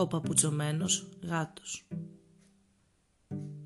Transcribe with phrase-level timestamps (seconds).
[0.00, 1.86] Ο παπουτσωμένος γάτος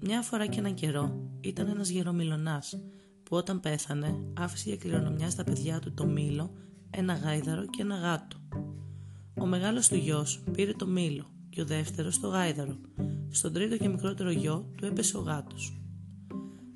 [0.00, 2.80] Μια φορά και έναν καιρό ήταν ένας γερομιλονάς
[3.22, 6.52] που όταν πέθανε άφησε για κληρονομιά στα παιδιά του το μήλο,
[6.90, 8.36] ένα γάιδαρο και ένα γάτο.
[9.40, 12.76] Ο μεγάλος του γιος πήρε το μήλο και ο δεύτερος το γάιδαρο.
[13.30, 15.82] Στον τρίτο και μικρότερο γιο του έπεσε ο γάτος.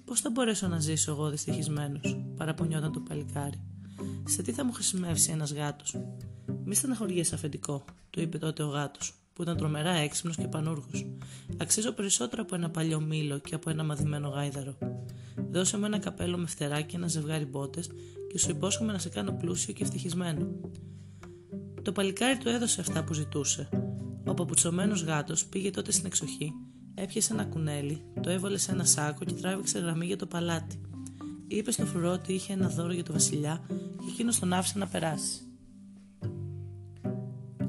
[0.05, 3.63] Πώς θα μπορέσω να ζήσω εγώ δυστυχισμένος, παραπονιόταν το παλικάρι.
[4.25, 5.97] Σε τι θα μου χρησιμεύσει ένας γάτος;
[6.65, 11.07] Μη στεναχωριέσαι αφεντικό, του είπε τότε ο γάτος, που ήταν τρομερά έξυπνος και πανούργος.
[11.57, 14.79] Αξίζω περισσότερο από ένα παλιό μήλο και από ένα μαδημένο γάιδαρο.
[15.51, 17.91] Δώσε μου ένα καπέλο με φτερά και ένα ζευγάρι μπότες
[18.29, 20.47] και σου υπόσχομαι να σε κάνω πλούσιο και ευτυχισμένο.
[21.83, 23.69] Το παλικάρι του έδωσε αυτά που ζητούσε.
[24.27, 26.53] Ο παπουτσωμένος γάτος πήγε τότε στην εξοχή,
[26.95, 30.81] έπιασε ένα κουνέλι, το έβαλε σε ένα σάκο και τράβηξε γραμμή για το παλάτι.
[31.47, 34.87] Είπε στο φρουρό ότι είχε ένα δώρο για το Βασιλιά και εκείνος τον άφησε να
[34.87, 35.46] περάσει.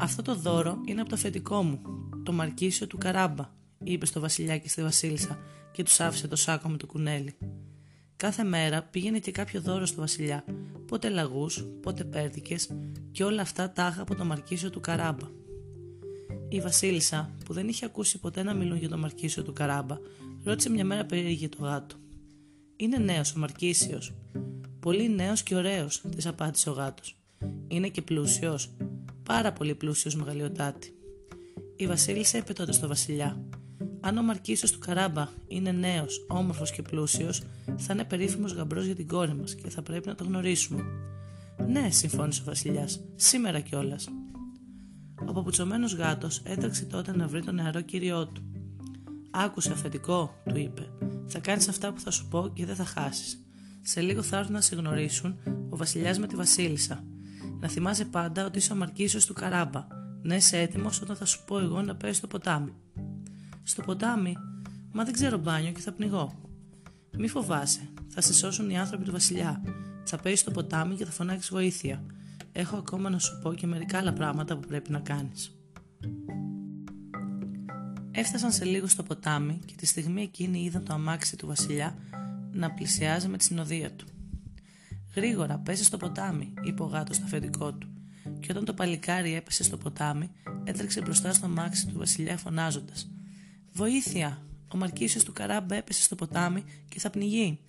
[0.08, 1.82] Αυτό το δώρο είναι από το αφεντικό μου,
[2.24, 3.50] το μαρκίσιο του Καράμπα,
[3.84, 5.40] είπε στο Βασιλιά και στη Βασίλισσα
[5.72, 7.38] και τους άφησε το σάκο με το κουνέλι.
[8.16, 10.44] Κάθε μέρα πήγαινε και κάποιο δώρο στο Βασιλιά,
[10.88, 12.70] πότε λαγούς, πότε πέρδικες
[13.12, 15.28] και όλα αυτά τάχα από το μαρκίσιο του Καράμπα.
[16.50, 19.98] Η Βασίλισσα, που δεν είχε ακούσει ποτέ να μιλούν για το μαρκίσιο του Καράμπα,
[20.44, 21.96] ρώτησε μια μέρα περίεργη το γάτο.
[22.76, 24.14] Είναι νέος ο Μαρκίσιος.
[24.80, 27.18] Πολύ νέος και ωραίος, της απάντησε ο γάτος.
[27.68, 28.76] Είναι και πλούσιος.
[29.28, 30.92] Πάρα πολύ πλούσιος μεγαλειοτάτη.
[31.76, 33.44] Η Βασίλισσα είπε τότε στο Βασιλιά:
[34.00, 37.42] Αν ο Μαρκίσιος του Καράμπα είναι νέος, όμορφος και πλούσιος,
[37.78, 40.84] θα είναι περίφημος γαμπρός για την κόρη μας και θα πρέπει να το γνωρίσουμε.
[41.68, 44.08] Ναι, συμφώνησε ο Βασιλιάς, σήμερα κιόλας.
[45.28, 48.42] Ο παπουτσωμένος γάτος έτρεξε τότε να βρει τον νεαρό κύριό του.
[49.32, 50.90] Άκουσε αφεντικό, του είπε.
[51.28, 53.46] Θα κάνεις αυτά που θα σου πω και δεν θα χάσεις.
[53.82, 55.38] Σε λίγο θα έρθουν να σε γνωρίσουν
[55.70, 57.04] ο Βασιλιάς με τη Βασίλισσα.
[57.60, 59.88] Να θυμάσαι πάντα ότι είσαι ο Μαρκίσιος του Καράμπα.
[60.22, 62.74] Να είσαι έτοιμος όταν θα σου πω εγώ να πέσει στο ποτάμι.
[63.64, 64.36] Στο ποτάμι,
[64.92, 66.42] μα δεν ξέρω μπάνιο και θα πνιγώ.
[67.18, 69.62] Μη φοβάσαι, θα σε σώσουν οι άνθρωποι του Βασιλιά.
[70.04, 72.04] Θα πέσεις στο ποτάμι και θα φωνάξεις βοήθεια.
[72.52, 75.52] Έχω ακόμα να σου πω και μερικά άλλα πράγματα που πρέπει να κάνεις.
[78.12, 81.96] Έφτασαν σε λίγο στο ποτάμι και τη στιγμή εκείνη είδαν το αμάξι του Βασιλιά
[82.52, 84.06] να πλησιάζει με τη συνοδεία του.
[85.16, 87.88] Γρήγορα, πέσε στο ποτάμι, είπε ο γάτος στο αφεντικό του.
[88.40, 90.32] Και όταν το παλικάρι έπεσε στο ποτάμι,
[90.64, 93.10] έτρεξε μπροστά στο αμάξι του Βασιλιά φωνάζοντας:
[93.74, 94.42] Βοήθεια!
[94.74, 97.60] Ο Μαρκίσιος του Καράμπα έπεσε στο ποτάμι και θα πνιγεί.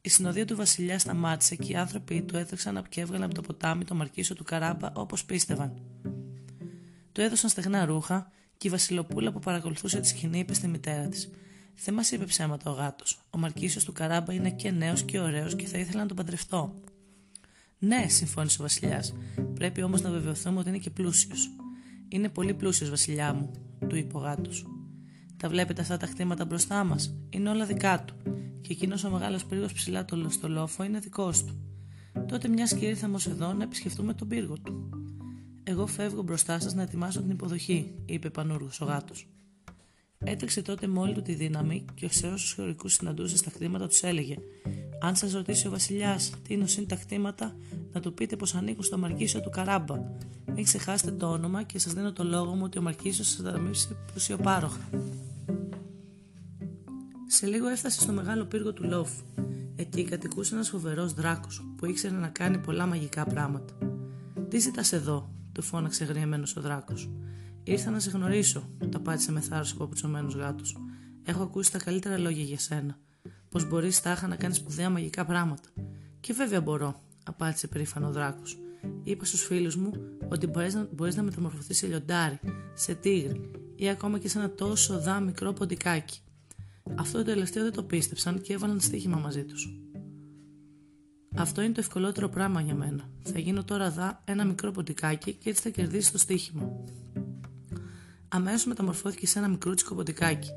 [0.00, 3.84] Η συνοδεία του Βασιλιά σταμάτησε και οι άνθρωποι του έτρεξαν και έβγαλαν από το ποτάμι
[3.84, 5.72] το Μαρκίσιο του Καράμπα όπως πίστευαν.
[7.12, 11.30] Του έδωσαν στεγνά ρούχα και η Βασιλοπούλα που παρακολουθούσε τη σκηνή είπε στη μητέρα της:
[11.84, 13.18] Δεν μας είπε ψέματα ο γάτος.
[13.30, 16.74] Ο Μαρκίσιο του Καράμπα είναι και νέος και ωραίος και θα ήθελα να τον παντρευτώ.
[17.78, 19.14] Ναι, συμφώνησε ο Βασιλιάς.
[19.54, 21.50] Πρέπει όμως να βεβαιωθούμε ότι είναι και πλούσιος.
[22.08, 23.50] Είναι πολύ πλούσιος, Βασιλιά μου,
[23.88, 24.66] του είπε ο γάτος.
[25.36, 28.14] Τα βλέπετε αυτά τα χτήματα μπροστά μας; Είναι όλα δικά του.
[28.60, 31.60] Και εκείνος ο μεγάλος πύργος ψηλά στο λόφο είναι δικός του.
[32.28, 34.88] Τότε μιας και ήρθαμε εδώ να επισκεφτούμε τον πύργο του.
[35.62, 39.28] Εγώ φεύγω μπροστά σας να ετοιμάσω την υποδοχή, είπε πανούργος ο γάτος.
[40.24, 44.02] Έτρεξε τότε με όλη του τη δύναμη και σε όσου χωρικούς συναντούσε στα κτήματα τους
[44.02, 44.36] έλεγε:
[45.00, 47.56] Αν σας ρωτήσει ο Βασιλιάς τι είναι τα κτήματα,
[47.92, 50.00] να του πείτε πως ανήκουν στο Μαρκίσιο του Καράμπα.
[50.54, 53.96] Μην ξεχάσετε το όνομα και σας δίνω το λόγο μου ότι ο Μαρκίσιος σας δαμείψει
[54.10, 54.88] πλουσιοπάροχα.
[57.26, 59.22] Σε λίγο έφτασε στο μεγάλο πύργο του Λόφου.
[59.76, 63.74] Εκεί κατοικούσε ένας φοβερός δράκος που ήξερε να κάνει πολλά μαγικά πράγματα.
[64.48, 67.10] Τι ζητάς εδώ, του φώναξε γριεμένος ο δράκος.
[67.68, 70.76] Ήρθα να σε γνωρίσω, τα πάτησε με θάρρος ο παπουτσωμένος γάτος.
[71.22, 72.98] Έχω ακούσει τα καλύτερα λόγια για σένα.
[73.48, 75.68] Πως μπορείς τάχα να κάνεις σπουδαία μαγικά πράγματα.
[76.20, 78.58] Και βέβαια μπορώ, απάντησε περήφανο ο δράκος.
[79.02, 79.90] Είπα στους φίλους μου
[80.28, 82.38] ότι μπορείς να, μπορείς να μεταμορφωθείς σε λιοντάρι,
[82.74, 86.20] σε τίγρη ή ακόμα και σε ένα τόσο δά μικρό ποντικάκι.
[86.94, 89.80] Αυτό το τελευταίο δεν το πίστεψαν και έβαλαν στοίχημα μαζί τους.
[91.36, 93.10] Αυτό είναι το ευκολότερο πράγμα για μένα.
[93.22, 96.84] Θα γίνω τώρα δά ένα μικρό ποντικάκι και έτσι θα κερδίσεις το στοίχημα.
[98.28, 100.50] Αμέσως μεταμορφώθηκε σε ένα μικρούτσικο ποντικάκι.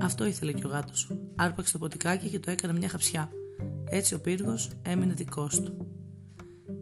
[0.00, 1.10] Αυτό ήθελε και ο γάτος.
[1.36, 3.30] Άρπαξε το ποντικάκι και το έκανε μια χαψιά.
[3.84, 5.86] Έτσι ο πύργος έμεινε δικός του.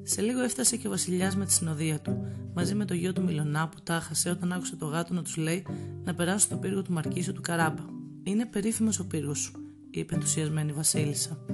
[0.02, 3.23] Σε λίγο έφτασε και ο Βασιλιάς με τη συνοδεία του, μαζί με το γιο του
[3.23, 5.67] Μιλονά που τάχασε όταν άκουσε το γάτο να τους λέει
[6.05, 7.82] να περάσουν στο πύργο του Μαρκίσου του Καράμπα.
[8.23, 9.52] Είναι περίφημος ο πύργος σου,
[9.91, 11.44] είπε ενθουσιασμένη η Βασίλισσα.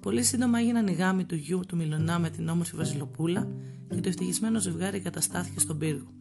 [0.00, 3.48] Πολύ σύντομα έγιναν οι γάμοι του γιου του Μιλονά με την όμορφη Βασιλοπούλα
[3.88, 6.19] και το ευτυχισμένο ζευγάρι καταστάθηκε στον πύργο.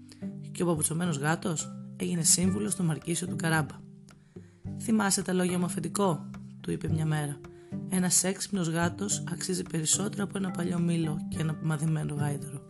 [0.60, 3.76] Και ο παπουτσωμένος γάτος έγινε σύμβουλος του Μαρκίσιο του Καράμπα.
[4.82, 6.30] Θυμάσαι τα λόγια μου αφεντικό,
[6.62, 7.38] του είπε μια μέρα.
[7.90, 12.62] Ένας έξυπνος γάτος αξίζει περισσότερο από ένα παλιό μήλο και ένα μαδημένο γάιδαρο.